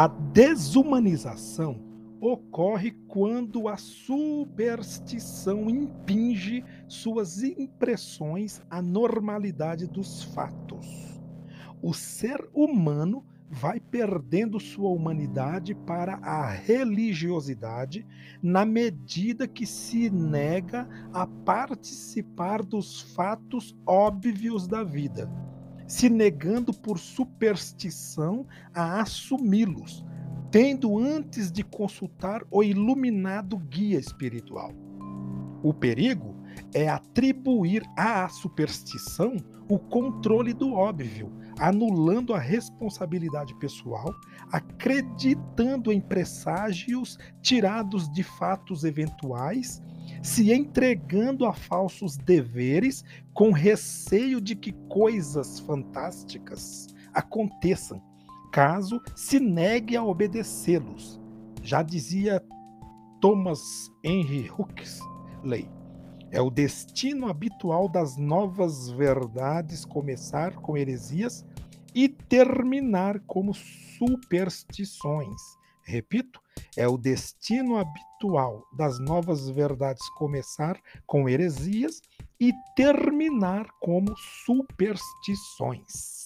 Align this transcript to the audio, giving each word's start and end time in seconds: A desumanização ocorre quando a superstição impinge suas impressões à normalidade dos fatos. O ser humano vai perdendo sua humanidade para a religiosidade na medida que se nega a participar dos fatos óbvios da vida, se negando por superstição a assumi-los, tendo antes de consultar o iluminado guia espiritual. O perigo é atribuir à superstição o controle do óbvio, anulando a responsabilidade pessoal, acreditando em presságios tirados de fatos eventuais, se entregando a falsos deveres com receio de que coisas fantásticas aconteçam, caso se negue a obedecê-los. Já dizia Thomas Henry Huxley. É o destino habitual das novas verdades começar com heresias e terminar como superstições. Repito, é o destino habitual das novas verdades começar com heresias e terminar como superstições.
A 0.00 0.06
desumanização 0.06 1.82
ocorre 2.20 2.92
quando 3.08 3.66
a 3.66 3.76
superstição 3.76 5.68
impinge 5.68 6.64
suas 6.86 7.42
impressões 7.42 8.62
à 8.70 8.80
normalidade 8.80 9.88
dos 9.88 10.22
fatos. 10.22 11.20
O 11.82 11.92
ser 11.92 12.48
humano 12.54 13.26
vai 13.50 13.80
perdendo 13.80 14.60
sua 14.60 14.88
humanidade 14.88 15.74
para 15.74 16.14
a 16.18 16.48
religiosidade 16.48 18.06
na 18.40 18.64
medida 18.64 19.48
que 19.48 19.66
se 19.66 20.08
nega 20.10 20.88
a 21.12 21.26
participar 21.26 22.62
dos 22.62 23.00
fatos 23.16 23.76
óbvios 23.84 24.68
da 24.68 24.84
vida, 24.84 25.28
se 25.88 26.10
negando 26.10 26.72
por 26.72 26.98
superstição 26.98 28.46
a 28.74 29.00
assumi-los, 29.00 30.04
tendo 30.50 30.98
antes 30.98 31.50
de 31.50 31.64
consultar 31.64 32.44
o 32.50 32.62
iluminado 32.62 33.56
guia 33.56 33.98
espiritual. 33.98 34.72
O 35.62 35.72
perigo 35.72 36.36
é 36.74 36.88
atribuir 36.88 37.82
à 37.96 38.28
superstição 38.28 39.36
o 39.68 39.78
controle 39.78 40.52
do 40.52 40.72
óbvio, 40.72 41.32
anulando 41.58 42.34
a 42.34 42.38
responsabilidade 42.38 43.54
pessoal, 43.56 44.14
acreditando 44.52 45.92
em 45.92 46.00
presságios 46.00 47.18
tirados 47.42 48.10
de 48.10 48.22
fatos 48.22 48.84
eventuais, 48.84 49.82
se 50.22 50.52
entregando 50.52 51.46
a 51.46 51.52
falsos 51.52 52.16
deveres 52.16 53.04
com 53.32 53.52
receio 53.52 54.40
de 54.40 54.54
que 54.54 54.72
coisas 54.88 55.60
fantásticas 55.60 56.88
aconteçam, 57.12 58.02
caso 58.52 59.00
se 59.14 59.40
negue 59.40 59.96
a 59.96 60.04
obedecê-los. 60.04 61.20
Já 61.62 61.82
dizia 61.82 62.42
Thomas 63.20 63.60
Henry 64.02 64.50
Huxley. 64.50 65.68
É 66.30 66.40
o 66.40 66.50
destino 66.50 67.28
habitual 67.28 67.88
das 67.88 68.16
novas 68.16 68.90
verdades 68.90 69.84
começar 69.84 70.54
com 70.56 70.76
heresias 70.76 71.44
e 71.94 72.08
terminar 72.08 73.20
como 73.20 73.54
superstições. 73.54 75.57
Repito, 75.88 76.38
é 76.76 76.86
o 76.86 76.98
destino 76.98 77.78
habitual 77.78 78.62
das 78.76 79.00
novas 79.00 79.48
verdades 79.48 80.06
começar 80.10 80.78
com 81.06 81.26
heresias 81.26 82.02
e 82.38 82.52
terminar 82.76 83.66
como 83.80 84.14
superstições. 84.44 86.17